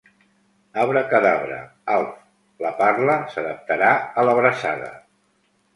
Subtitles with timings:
[0.83, 1.59] Abracadabra,
[1.97, 2.15] Alf,
[2.67, 4.95] la parla s'adaptarà a l'abraçada.